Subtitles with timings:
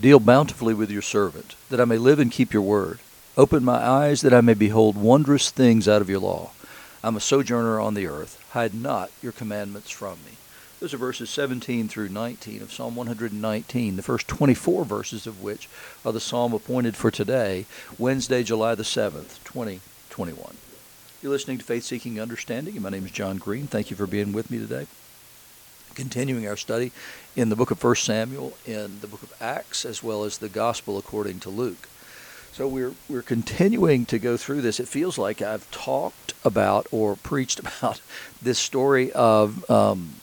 [0.00, 3.00] Deal bountifully with your servant, that I may live and keep your word.
[3.36, 6.52] Open my eyes that I may behold wondrous things out of your law.
[7.02, 8.40] I'm a sojourner on the earth.
[8.50, 10.32] Hide not your commandments from me.
[10.78, 15.68] Those are verses 17 through 19 of Psalm 119, the first 24 verses of which
[16.04, 17.66] are the psalm appointed for today,
[17.98, 20.56] Wednesday, July the 7th, 2021.
[21.20, 23.66] You're listening to Faith Seeking Understanding, and my name is John Green.
[23.66, 24.86] Thank you for being with me today.
[25.96, 26.92] Continuing our study
[27.38, 30.48] in the book of 1 Samuel, in the book of Acts, as well as the
[30.48, 31.88] Gospel according to Luke.
[32.50, 34.80] So we're we're continuing to go through this.
[34.80, 38.00] It feels like I've talked about or preached about
[38.42, 40.14] this story of um,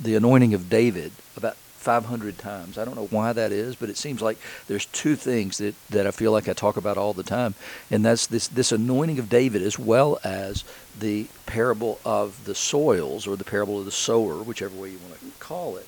[0.00, 2.76] the anointing of David about 500 times.
[2.76, 6.08] I don't know why that is, but it seems like there's two things that, that
[6.08, 7.54] I feel like I talk about all the time,
[7.88, 10.64] and that's this this anointing of David as well as
[10.98, 15.20] the parable of the soils or the parable of the sower, whichever way you want
[15.20, 15.86] to call it.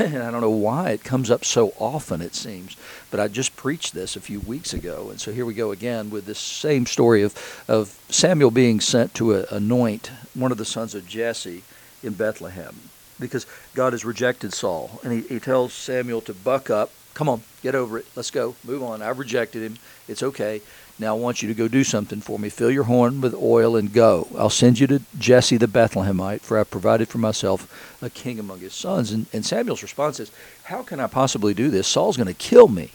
[0.00, 2.76] And I don't know why it comes up so often, it seems.
[3.10, 5.08] But I just preached this a few weeks ago.
[5.10, 7.34] And so here we go again with this same story of,
[7.68, 11.62] of Samuel being sent to anoint one of the sons of Jesse
[12.02, 12.76] in Bethlehem
[13.18, 15.00] because God has rejected Saul.
[15.02, 16.90] And he, he tells Samuel to buck up.
[17.14, 18.06] Come on, get over it.
[18.14, 18.56] Let's go.
[18.64, 19.00] Move on.
[19.00, 19.78] I've rejected him.
[20.06, 20.60] It's okay.
[20.98, 22.48] Now I want you to go do something for me.
[22.48, 24.28] Fill your horn with oil and go.
[24.36, 28.60] I'll send you to Jesse the Bethlehemite, for I've provided for myself a king among
[28.60, 29.12] his sons.
[29.12, 30.30] And, and Samuel's response is,
[30.64, 31.86] How can I possibly do this?
[31.86, 32.92] Saul's going to kill me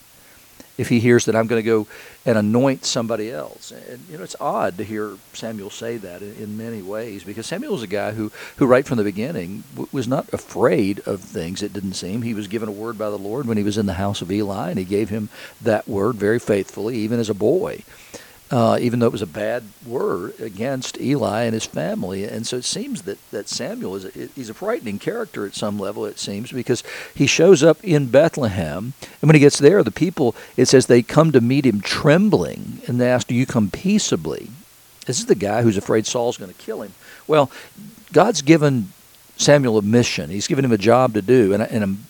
[0.82, 1.88] if he hears that I'm going to go
[2.26, 3.72] and anoint somebody else.
[3.72, 7.74] And you know, it's odd to hear Samuel say that in, many ways because Samuel
[7.74, 11.62] was a guy who, who right from the beginning was not afraid of things.
[11.62, 13.86] It didn't seem he was given a word by the Lord when he was in
[13.86, 15.30] the house of Eli, and he gave him
[15.62, 17.84] that word very faithfully, even as a boy
[18.52, 22.26] uh, even though it was a bad word against Eli and his family.
[22.26, 25.80] And so it seems that, that Samuel is a, he's a frightening character at some
[25.80, 26.84] level, it seems, because
[27.16, 28.94] he shows up in Bethlehem.
[29.22, 32.82] And when he gets there, the people, it says they come to meet him trembling
[32.88, 34.50] and they ask, Do you come peaceably?
[35.06, 36.94] This is the guy who's afraid Saul's going to kill him.
[37.28, 37.50] Well,
[38.12, 38.92] God's given
[39.38, 41.54] Samuel a mission, he's given him a job to do.
[41.54, 42.06] And, and I'm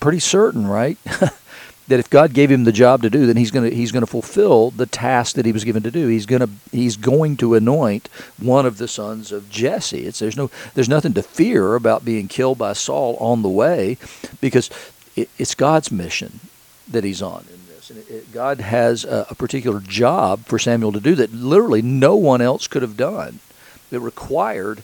[0.00, 0.98] pretty certain, right?
[1.88, 4.02] that if God gave him the job to do, then he's going to he's going
[4.02, 6.06] to fulfill the task that he was given to do.
[6.06, 10.06] He's going to he's going to anoint one of the sons of Jesse.
[10.06, 13.96] It's there's no there's nothing to fear about being killed by Saul on the way,
[14.40, 14.70] because
[15.16, 16.40] it, it's God's mission
[16.86, 17.44] that he's on
[18.32, 22.82] God has a particular job for Samuel to do that literally no one else could
[22.82, 23.40] have done
[23.90, 24.82] it required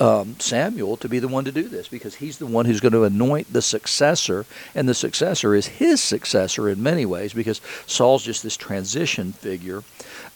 [0.00, 2.92] um, Samuel to be the one to do this because he's the one who's going
[2.92, 8.24] to anoint the successor, and the successor is his successor in many ways because Saul's
[8.24, 9.82] just this transition figure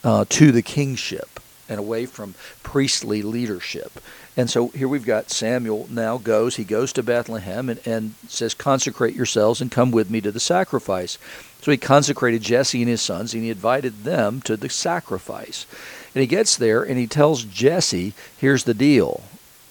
[0.03, 4.01] uh, to the kingship and away from priestly leadership.
[4.37, 8.53] And so here we've got Samuel now goes, he goes to Bethlehem and, and says,
[8.53, 11.19] Consecrate yourselves and come with me to the sacrifice.
[11.63, 15.67] So he consecrated Jesse and his sons, and he invited them to the sacrifice.
[16.15, 19.23] And he gets there and he tells Jesse, here's the deal.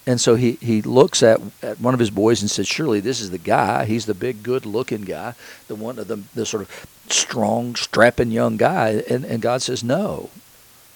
[0.06, 3.22] And so he, he looks at, at one of his boys and says, Surely this
[3.22, 3.86] is the guy.
[3.86, 5.36] He's the big, good looking guy,
[5.68, 9.04] the one of the, the sort of strong, strapping young guy.
[9.10, 10.30] And, and God says, No.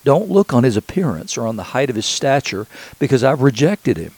[0.04, 2.68] Don't look on his appearance or on the height of his stature,
[3.00, 4.14] because I've rejected him.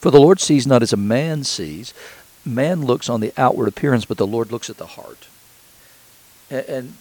[0.00, 1.92] For the Lord sees not as a man sees.
[2.44, 5.28] Man looks on the outward appearance, but the Lord looks at the heart.
[6.50, 6.94] And, and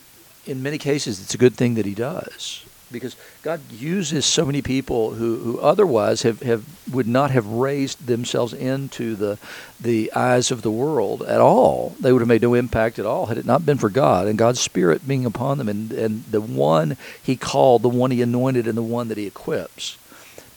[0.45, 4.61] in many cases, it's a good thing that he does because God uses so many
[4.61, 9.37] people who, who otherwise have, have would not have raised themselves into the
[9.79, 11.95] the eyes of the world at all.
[11.99, 14.37] They would have made no impact at all had it not been for God and
[14.37, 18.67] God's Spirit being upon them and, and the one He called, the one He anointed,
[18.67, 19.97] and the one that He equips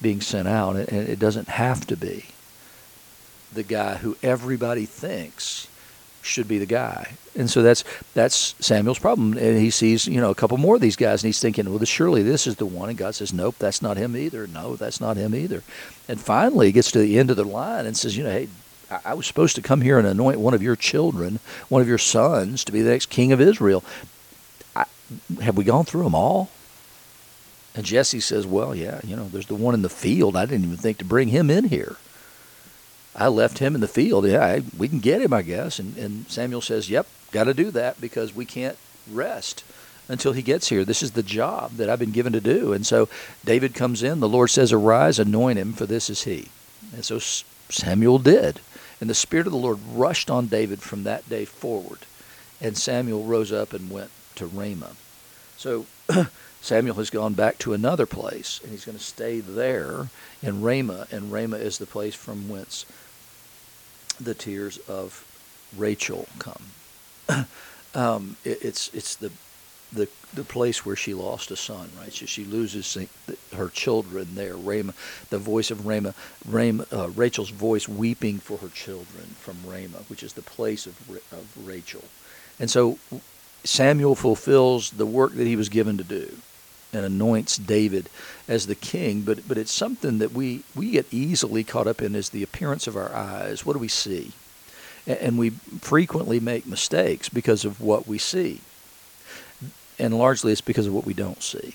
[0.01, 0.77] being sent out.
[0.77, 2.27] And it doesn't have to be
[3.53, 5.69] the guy who everybody thinks
[6.23, 7.13] should be the guy.
[7.37, 7.85] And so that's
[8.15, 9.33] that's Samuel's problem.
[9.35, 11.85] And he sees, you know, a couple more of these guys and he's thinking, well,
[11.85, 12.89] surely this is the one.
[12.89, 14.47] And God says, nope, that's not him either.
[14.47, 15.63] No, that's not him either.
[16.09, 18.49] And finally he gets to the end of the line and says, you know, hey,
[19.05, 21.39] I was supposed to come here and anoint one of your children,
[21.69, 23.83] one of your sons, to be the next king of Israel.
[24.77, 24.85] I,
[25.41, 26.51] have we gone through them all?
[27.75, 30.37] And Jesse says, well, yeah, you know, there's the one in the field.
[30.37, 31.97] I didn't even think to bring him in here.
[33.15, 34.27] I left him in the field.
[34.27, 35.79] Yeah, I, we can get him, I guess.
[35.79, 38.79] And, and Samuel says, Yep, got to do that because we can't
[39.11, 39.65] rest
[40.09, 40.85] until he gets here.
[40.85, 42.73] This is the job that I've been given to do.
[42.73, 43.09] And so
[43.45, 44.21] David comes in.
[44.21, 46.49] The Lord says, Arise, anoint him, for this is he.
[46.95, 48.61] And so Samuel did.
[49.01, 52.01] And the Spirit of the Lord rushed on David from that day forward.
[52.61, 54.97] And Samuel rose up and went to Ramah.
[55.57, 55.87] So
[56.61, 60.09] Samuel has gone back to another place, and he's going to stay there
[60.43, 61.09] in Ramah.
[61.11, 62.87] And Ramah is the place from whence
[64.15, 65.25] the tears of
[65.77, 66.65] Rachel come.
[67.95, 69.31] um, it, it's it's the
[69.93, 72.13] the the place where she lost a son, right?
[72.13, 72.97] So she loses
[73.55, 74.57] her children there.
[74.57, 74.95] Ramah,
[75.31, 76.15] the voice of Ramah,
[76.47, 80.99] Ramah uh, Rachel's voice weeping for her children from Ramah, which is the place of
[81.33, 82.05] of Rachel,
[82.59, 82.99] and so
[83.65, 86.37] Samuel fulfills the work that he was given to do
[86.93, 88.09] and anoints David
[88.47, 92.15] as the king, but but it's something that we we get easily caught up in
[92.15, 93.65] is the appearance of our eyes.
[93.65, 94.33] What do we see?
[95.07, 98.61] And we frequently make mistakes because of what we see.
[99.99, 101.75] And largely it's because of what we don't see.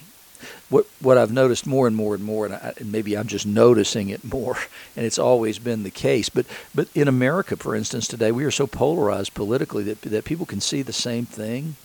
[0.69, 3.45] What what I've noticed more and more and more, and, I, and maybe I'm just
[3.45, 4.57] noticing it more,
[4.95, 6.29] and it's always been the case.
[6.29, 10.45] But but in America, for instance, today we are so polarized politically that that people
[10.45, 11.75] can see the same thing,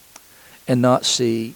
[0.68, 1.54] and not see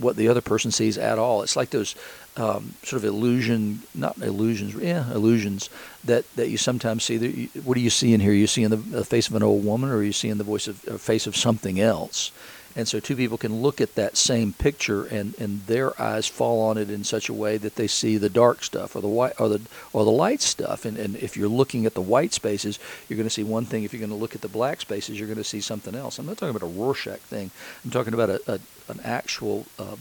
[0.00, 1.42] what the other person sees at all.
[1.42, 1.94] It's like those
[2.36, 5.68] um, sort of illusion, not illusions, yeah, illusions
[6.04, 7.16] that, that you sometimes see.
[7.16, 8.32] You, What do you see in here?
[8.32, 10.44] You see in the, the face of an old woman, or are you seeing the
[10.44, 12.32] voice of, face of something else?
[12.76, 16.62] And so two people can look at that same picture and, and their eyes fall
[16.62, 19.32] on it in such a way that they see the dark stuff or the white
[19.40, 19.60] or the
[19.92, 20.84] or the light stuff.
[20.84, 22.78] And, and if you're looking at the white spaces,
[23.08, 23.82] you're going to see one thing.
[23.82, 26.18] If you're going to look at the black spaces, you're going to see something else.
[26.18, 27.50] I'm not talking about a Rorschach thing.
[27.84, 29.96] I'm talking about a, a an actual uh,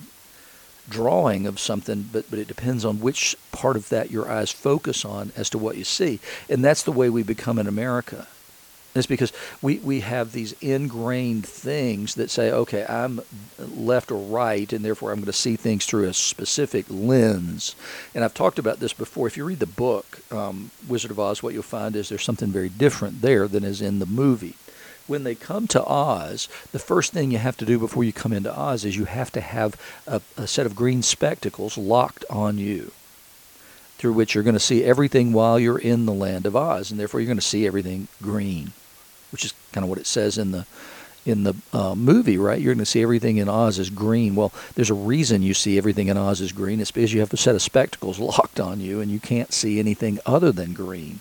[0.90, 5.06] drawing of something, but, but it depends on which part of that your eyes focus
[5.06, 6.20] on as to what you see.
[6.50, 8.28] And that's the way we become in America.
[8.96, 9.32] It's because
[9.62, 13.22] we, we have these ingrained things that say, okay, I'm
[13.58, 17.76] left or right, and therefore I'm going to see things through a specific lens.
[18.16, 19.28] And I've talked about this before.
[19.28, 22.50] If you read the book, um, Wizard of Oz, what you'll find is there's something
[22.50, 24.56] very different there than is in the movie
[25.10, 28.32] when they come to Oz, the first thing you have to do before you come
[28.32, 29.76] into Oz is you have to have
[30.06, 32.92] a, a set of green spectacles locked on you
[33.98, 37.00] through which you're going to see everything while you're in the land of Oz, and
[37.00, 38.72] therefore you're going to see everything green,
[39.32, 40.66] which is kind of what it says in the
[41.26, 42.60] in the uh, movie, right?
[42.60, 44.36] You're going to see everything in Oz is green.
[44.36, 46.80] Well, there's a reason you see everything in Oz is green.
[46.80, 49.80] It's because you have a set of spectacles locked on you, and you can't see
[49.80, 51.20] anything other than green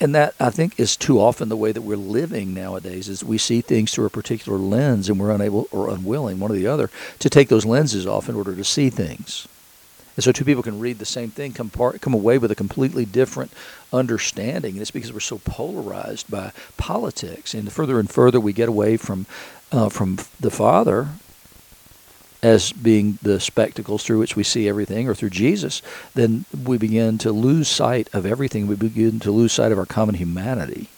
[0.00, 3.38] and that I think is too often the way that we're living nowadays is we
[3.38, 6.90] see things through a particular lens and we're unable or unwilling, one or the other,
[7.18, 9.48] to take those lenses off in order to see things.
[10.20, 12.54] And so two people can read the same thing, come part, come away with a
[12.54, 13.54] completely different
[13.90, 14.72] understanding.
[14.72, 17.54] And it's because we're so polarized by politics.
[17.54, 19.24] And the further and further we get away from
[19.72, 21.08] uh, from the Father,
[22.42, 25.80] as being the spectacles through which we see everything, or through Jesus,
[26.14, 28.66] then we begin to lose sight of everything.
[28.66, 30.90] We begin to lose sight of our common humanity.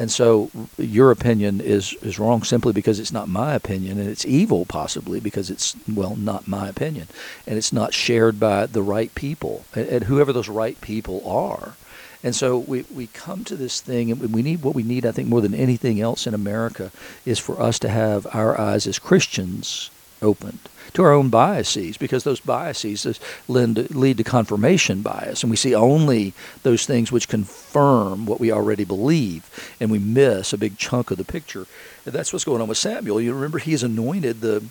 [0.00, 4.24] And so your opinion is, is wrong simply because it's not my opinion, and it's
[4.24, 7.08] evil possibly because it's, well, not my opinion.
[7.46, 11.74] And it's not shared by the right people, and, and whoever those right people are.
[12.22, 15.12] And so we, we come to this thing, and we need what we need, I
[15.12, 16.90] think, more than anything else in America,
[17.26, 19.90] is for us to have our eyes as Christians
[20.22, 20.60] opened
[20.94, 25.42] to our own biases because those biases lead to confirmation bias.
[25.42, 30.52] And we see only those things which confirm what we already believe and we miss
[30.52, 31.66] a big chunk of the picture.
[32.04, 33.20] And that's what's going on with samuel.
[33.20, 34.64] You remember he's anointed the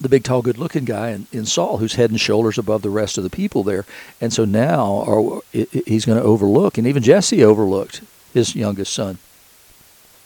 [0.00, 2.90] the big tall good looking guy in, in saul who's head and shoulders above the
[2.90, 3.84] rest of the people there.
[4.20, 8.02] And so now he's going to overlook and even jesse overlooked
[8.32, 9.18] his youngest son.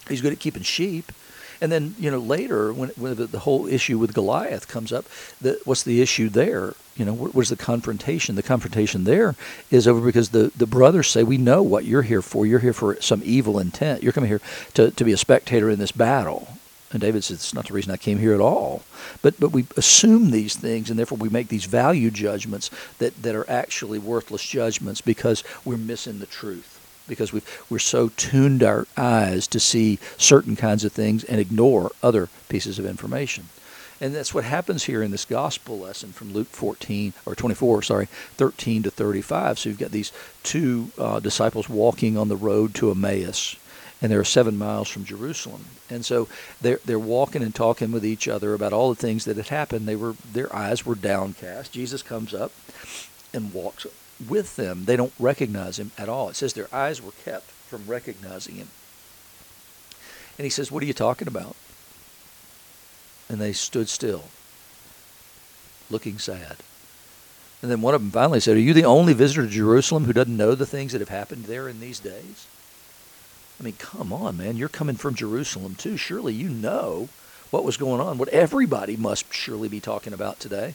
[0.08, 1.12] He's good at keeping sheep
[1.60, 5.04] and then you know later when, when the, the, whole issue with Goliath comes up,
[5.40, 6.74] the, what's the issue there?
[6.96, 8.34] You know, what, the confrontation?
[8.34, 9.36] The confrontation there
[9.70, 12.46] is over because the, the brothers say, "We know what you're here for.
[12.46, 14.02] You're here for some evil intent.
[14.02, 14.40] You're coming here
[14.74, 16.48] to, to be a spectator in this battle."
[16.90, 18.82] And David says, "It's not the reason I came here at all."
[19.22, 23.34] But but we assume these things, and therefore we make these value judgments that, that
[23.34, 26.77] are actually worthless judgments because we're missing the truth
[27.08, 31.90] because we we're so tuned our eyes to see certain kinds of things and ignore
[32.02, 33.48] other pieces of information.
[34.00, 38.06] And that's what happens here in this gospel lesson from Luke 14 or 24, sorry,
[38.06, 39.58] 13 to 35.
[39.58, 40.12] So you've got these
[40.44, 43.56] two uh, disciples walking on the road to Emmaus,
[44.00, 45.64] and they're seven miles from Jerusalem.
[45.90, 46.28] And so
[46.60, 49.88] they're they're walking and talking with each other about all the things that had happened.
[49.88, 51.72] They were their eyes were downcast.
[51.72, 52.52] Jesus comes up
[53.34, 53.84] and walks
[54.26, 54.84] with them.
[54.84, 56.28] They don't recognize him at all.
[56.28, 58.68] It says their eyes were kept from recognizing him.
[60.36, 61.56] And he says, What are you talking about?
[63.28, 64.24] And they stood still,
[65.90, 66.56] looking sad.
[67.60, 70.12] And then one of them finally said, Are you the only visitor to Jerusalem who
[70.12, 72.46] doesn't know the things that have happened there in these days?
[73.60, 74.56] I mean, come on, man.
[74.56, 75.96] You're coming from Jerusalem too.
[75.96, 77.08] Surely you know
[77.50, 80.74] what was going on, what everybody must surely be talking about today.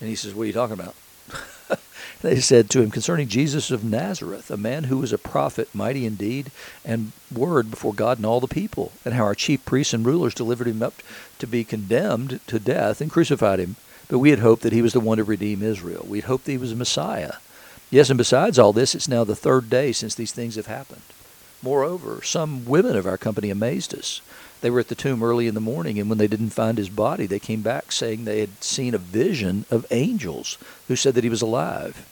[0.00, 0.94] And he says, What are you talking about?
[2.22, 6.06] they said to him concerning Jesus of Nazareth, a man who was a prophet, mighty
[6.06, 6.50] in deed
[6.84, 10.34] and word before God and all the people, and how our chief priests and rulers
[10.34, 10.94] delivered him up
[11.38, 13.76] to be condemned to death and crucified him.
[14.08, 16.04] But we had hoped that he was the one to redeem Israel.
[16.08, 17.34] We had hoped that he was a Messiah.
[17.90, 21.02] Yes, and besides all this, it's now the third day since these things have happened.
[21.62, 24.20] Moreover, some women of our company amazed us.
[24.60, 26.90] They were at the tomb early in the morning, and when they didn't find his
[26.90, 31.24] body, they came back saying they had seen a vision of angels who said that
[31.24, 32.06] he was alive.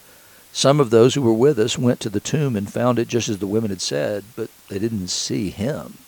[0.51, 3.29] Some of those who were with us went to the tomb and found it just
[3.29, 5.99] as the women had said, but they didn't see him.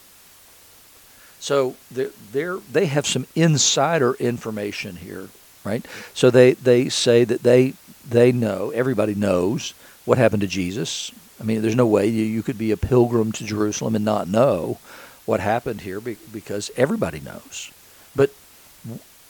[1.39, 5.29] So they're, they have some insider information here,
[5.63, 5.85] right?
[6.13, 7.73] So they, they say that they,
[8.07, 9.73] they know, everybody knows
[10.05, 11.11] what happened to Jesus.
[11.39, 14.27] I mean, there's no way you, you could be a pilgrim to Jerusalem and not
[14.27, 14.79] know
[15.25, 17.71] what happened here because everybody knows.
[18.15, 18.31] But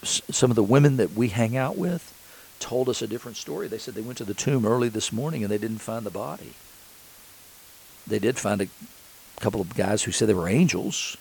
[0.02, 2.12] some of the women that we hang out with
[2.58, 3.68] told us a different story.
[3.68, 6.10] They said they went to the tomb early this morning and they didn't find the
[6.10, 6.54] body.
[8.06, 8.68] They did find a
[9.40, 11.16] couple of guys who said they were angels,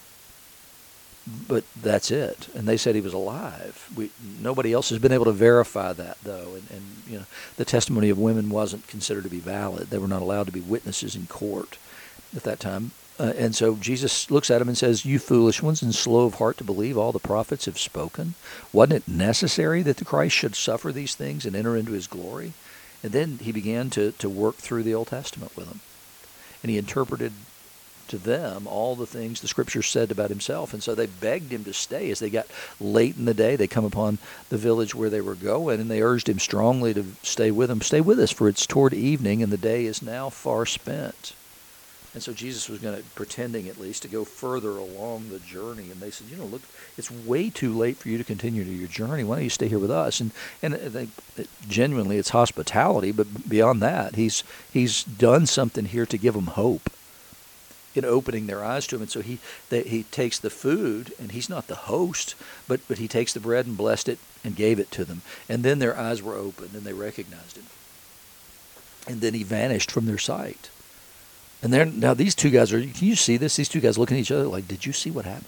[1.47, 2.47] but that's it.
[2.55, 3.89] And they said he was alive.
[3.95, 6.53] We, nobody else has been able to verify that, though.
[6.55, 7.25] And, and you know,
[7.57, 9.89] the testimony of women wasn't considered to be valid.
[9.89, 11.77] They were not allowed to be witnesses in court
[12.35, 12.91] at that time.
[13.21, 16.35] Uh, and so Jesus looks at him and says, You foolish ones and slow of
[16.35, 18.33] heart to believe all the prophets have spoken.
[18.73, 22.53] Wasn't it necessary that the Christ should suffer these things and enter into his glory?
[23.03, 25.81] And then he began to, to work through the Old Testament with them.
[26.63, 27.33] And he interpreted
[28.07, 30.73] to them all the things the scriptures said about himself.
[30.73, 32.09] And so they begged him to stay.
[32.09, 32.47] As they got
[32.79, 34.17] late in the day, they come upon
[34.49, 37.81] the village where they were going, and they urged him strongly to stay with them.
[37.81, 41.33] Stay with us, for it's toward evening, and the day is now far spent.
[42.13, 45.89] And so Jesus was going to, pretending at least, to go further along the journey.
[45.91, 46.63] And they said, you know, look,
[46.97, 49.23] it's way too late for you to continue to your journey.
[49.23, 50.19] Why don't you stay here with us?
[50.19, 51.07] And and uh, they,
[51.69, 53.13] genuinely, it's hospitality.
[53.13, 56.89] But beyond that, he's he's done something here to give them hope
[57.95, 59.03] in opening their eyes to him.
[59.03, 59.39] And so he
[59.69, 62.35] they, he takes the food, and he's not the host,
[62.67, 65.21] but but he takes the bread and blessed it and gave it to them.
[65.47, 67.67] And then their eyes were opened, and they recognized him.
[69.07, 70.69] And then he vanished from their sight.
[71.61, 72.81] And then now these two guys are.
[72.81, 73.55] Can you see this?
[73.55, 75.45] These two guys looking at each other like, "Did you see what happened?"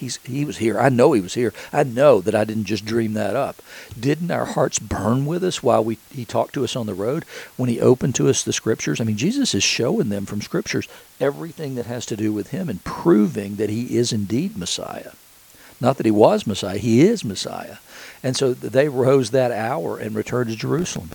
[0.00, 0.80] He's he was here.
[0.80, 1.52] I know he was here.
[1.74, 3.60] I know that I didn't just dream that up.
[3.98, 7.24] Didn't our hearts burn with us while we he talked to us on the road
[7.58, 9.00] when he opened to us the scriptures?
[9.00, 10.88] I mean, Jesus is showing them from scriptures
[11.20, 15.12] everything that has to do with him and proving that he is indeed Messiah.
[15.82, 17.76] Not that he was Messiah, he is Messiah.
[18.22, 21.10] And so they rose that hour and returned to Jerusalem.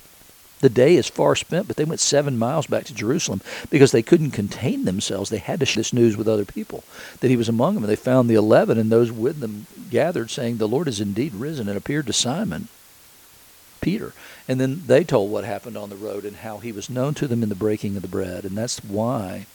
[0.62, 4.02] The day is far spent, but they went seven miles back to Jerusalem because they
[4.02, 5.30] couldn't contain themselves.
[5.30, 6.84] They had to share this news with other people
[7.20, 7.84] that he was among them.
[7.84, 11.36] And they found the eleven, and those with them gathered, saying, The Lord is indeed
[11.36, 12.70] risen and appeared to Simon.
[13.82, 14.14] Peter.
[14.48, 17.28] And then they told what happened on the road and how he was known to
[17.28, 18.44] them in the breaking of the bread.
[18.44, 19.46] And that's why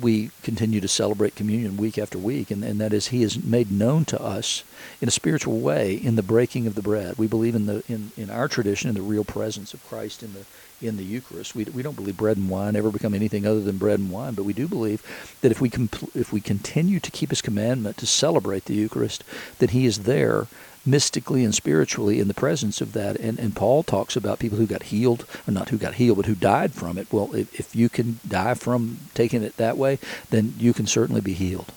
[0.00, 3.70] we continue to celebrate communion week after week, and, and that is He is made
[3.70, 4.64] known to us
[5.00, 7.18] in a spiritual way in the breaking of the bread.
[7.18, 10.32] We believe in the in, in our tradition in the real presence of Christ in
[10.32, 10.44] the
[10.86, 11.54] in the Eucharist.
[11.54, 14.34] We, we don't believe bread and wine ever become anything other than bread and wine,
[14.34, 15.02] but we do believe
[15.42, 19.24] that if we compl- if we continue to keep His commandment to celebrate the Eucharist,
[19.58, 20.46] that He is there
[20.84, 23.16] mystically and spiritually in the presence of that.
[23.16, 26.26] And, and Paul talks about people who got healed, or not who got healed, but
[26.26, 27.12] who died from it.
[27.12, 29.98] Well, if, if you can die from taking it that way,
[30.30, 31.72] then you can certainly be healed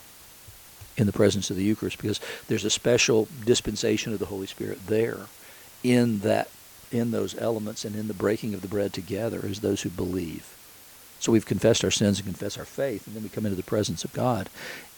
[0.98, 4.88] in the presence of the Eucharist because there's a special dispensation of the Holy Spirit
[4.88, 5.28] there
[5.84, 6.50] in that
[6.92, 10.56] in those elements and in the breaking of the bread together as those who believe.
[11.20, 13.64] So we've confessed our sins and confess our faith, and then we come into the
[13.64, 14.50] presence of God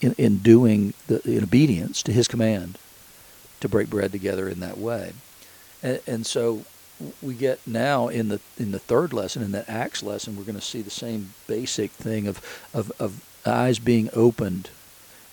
[0.02, 2.78] in, in doing the in obedience to His command
[3.60, 5.14] to break bread together in that way.
[5.84, 6.66] And, and so
[7.22, 10.56] we get now in the in the third lesson in that Acts lesson, we're going
[10.56, 12.42] to see the same basic thing of
[12.74, 14.70] of, of eyes being opened,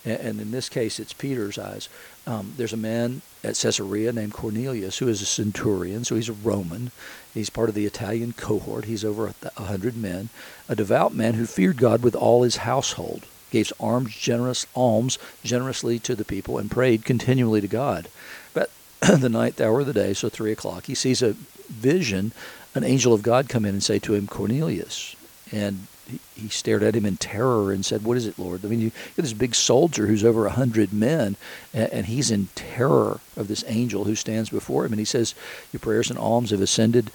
[0.03, 1.89] and, and in this case, it's Peter's eyes.
[2.27, 6.33] Um, there's a man at Caesarea named Cornelius who is a centurion, so he's a
[6.33, 6.91] Roman.
[7.33, 8.85] He's part of the Italian cohort.
[8.85, 10.29] He's over a hundred men,
[10.69, 13.25] a devout man who feared God with all his household
[13.55, 18.09] gave alms, generous alms generously to the people, and prayed continually to God.
[18.53, 18.69] But
[18.99, 21.37] the ninth hour of the day, so three o'clock, he sees a
[21.69, 22.33] vision,
[22.73, 25.15] an angel of God come in and say to him, Cornelius.
[25.53, 28.65] And he, he stared at him in terror and said, What is it, Lord?
[28.65, 31.37] I mean, you got this big soldier who's over a hundred men,
[31.73, 34.91] and, and he's in terror of this angel who stands before him.
[34.91, 35.33] And he says,
[35.71, 37.09] Your prayers and alms have ascended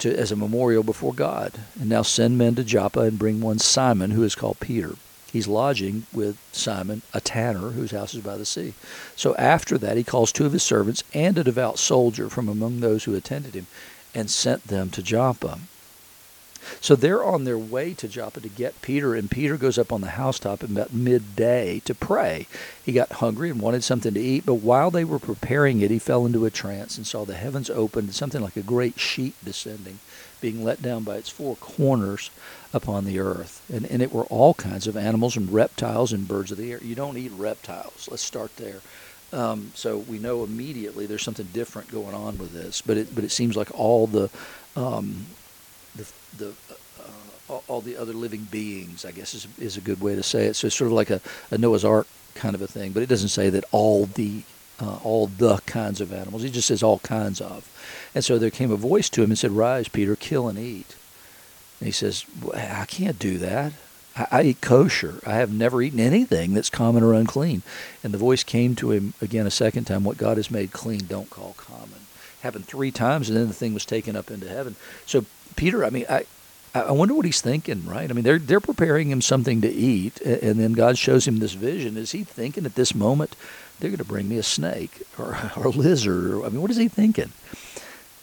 [0.00, 1.54] to, as a memorial before God.
[1.80, 4.96] And now send men to Joppa and bring one Simon, who is called Peter
[5.32, 8.74] he's lodging with Simon, a tanner whose house is by the sea.
[9.14, 12.80] So after that, he calls two of his servants and a devout soldier from among
[12.80, 13.66] those who attended him
[14.14, 15.58] and sent them to Joppa.
[16.80, 20.00] So they're on their way to Joppa to get Peter, and Peter goes up on
[20.00, 22.46] the housetop about midday to pray.
[22.84, 25.98] He got hungry and wanted something to eat, but while they were preparing it, he
[25.98, 29.98] fell into a trance and saw the heavens opened, something like a great sheet descending,
[30.40, 32.30] being let down by its four corners
[32.72, 33.64] upon the earth.
[33.72, 36.78] And, and it were all kinds of animals and reptiles and birds of the air.
[36.82, 38.08] You don't eat reptiles.
[38.10, 38.80] Let's start there.
[39.32, 43.24] Um, so we know immediately there's something different going on with this, but it but
[43.24, 44.30] it seems like all the
[44.76, 45.26] um,
[45.96, 46.06] the,
[46.38, 46.54] the
[47.48, 50.46] uh, all the other living beings, I guess is is a good way to say
[50.46, 50.54] it.
[50.54, 53.08] So it's sort of like a, a Noah's Ark kind of a thing, but it
[53.08, 54.42] doesn't say that all the
[54.80, 56.42] uh, all the kinds of animals.
[56.42, 57.70] He just says all kinds of.
[58.14, 60.96] And so there came a voice to him and said, "Rise, Peter, kill and eat."
[61.80, 62.24] And he says,
[62.54, 63.72] "I can't do that.
[64.16, 65.20] I, I eat kosher.
[65.26, 67.62] I have never eaten anything that's common or unclean.
[68.02, 71.06] And the voice came to him again a second time, What God has made clean,
[71.06, 72.06] don't call common.
[72.42, 74.76] Happened three times, and then the thing was taken up into heaven.
[75.04, 75.24] So
[75.54, 76.24] Peter, I mean, I,
[76.74, 78.10] I wonder what he's thinking, right?
[78.10, 81.54] I mean, they're they're preparing him something to eat, and then God shows him this
[81.54, 81.96] vision.
[81.96, 83.34] Is he thinking at this moment
[83.78, 86.44] they're going to bring me a snake or, or a lizard?
[86.44, 87.32] I mean, what is he thinking?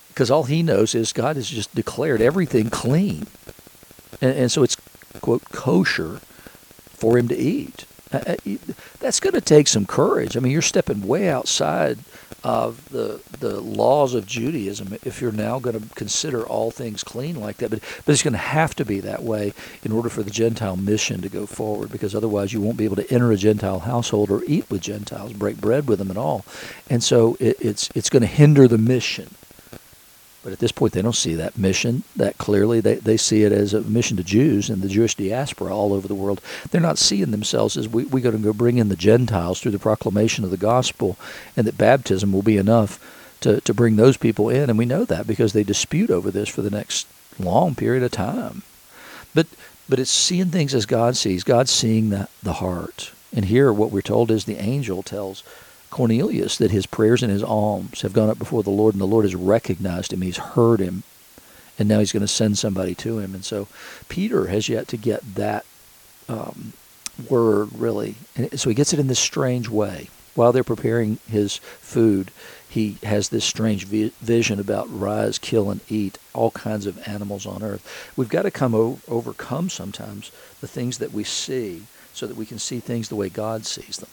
[0.10, 3.25] Because all he knows is God has just declared everything clean,
[4.22, 4.77] and, and so it's
[5.22, 6.20] quote kosher
[6.94, 7.86] for him to eat.
[9.00, 10.38] That's going to take some courage.
[10.38, 11.98] I mean, you're stepping way outside
[12.43, 17.39] of the the laws of Judaism if you're now going to consider all things clean
[17.39, 17.71] like that.
[17.71, 20.75] But but it's going to have to be that way in order for the Gentile
[20.75, 24.29] mission to go forward, because otherwise you won't be able to enter a Gentile household
[24.29, 26.45] or eat with Gentiles, break bread with them at all.
[26.89, 29.35] And so it, it's it's going to hinder the mission.
[30.43, 32.81] But at this point, they don't see that mission that clearly.
[32.81, 36.07] They, they see it as a mission to Jews and the Jewish diaspora all over
[36.07, 36.41] the world.
[36.69, 39.71] They're not seeing themselves as we, we're going to go bring in the Gentiles through
[39.71, 41.17] the proclamation of the gospel,
[41.55, 43.00] and that baptism will be enough
[43.39, 44.69] to, to bring those people in.
[44.69, 47.07] And we know that because they dispute over this for the next
[47.39, 48.63] long period of time.
[49.33, 49.47] But,
[49.88, 51.43] but it's seeing things as God sees.
[51.43, 53.12] God's seeing the, the heart.
[53.33, 55.43] And here, what we're told is the angel tells
[55.93, 59.05] Cornelius that his prayers and his alms have gone up before the Lord, and the
[59.05, 60.21] Lord has recognized him.
[60.21, 61.03] He's heard him,
[61.77, 63.35] and now he's going to send somebody to him.
[63.35, 63.68] And so
[64.09, 65.65] Peter has yet to get that
[66.27, 66.74] um,
[67.29, 68.15] word, really.
[68.35, 70.09] And so he gets it in this strange way.
[70.33, 72.31] While they're preparing his food,
[72.68, 77.46] he has this strange vi- vision about rise, kill, and eat all kinds of animals
[77.46, 78.11] on earth.
[78.18, 81.83] We've got to come o- overcome sometimes the things that we see
[82.15, 84.09] so that we can see things the way God sees them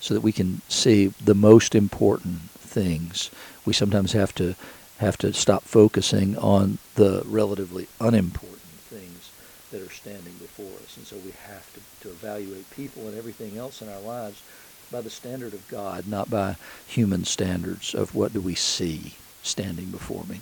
[0.00, 3.30] so that we can see the most important things.
[3.64, 4.54] We sometimes have to
[4.98, 9.30] have to stop focusing on the relatively unimportant things
[9.72, 10.96] that are standing before us.
[10.96, 14.42] And so we have to, to evaluate people and everything else in our lives
[14.92, 19.86] by the standard of God, not by human standards of what do we see standing
[19.86, 20.40] before me.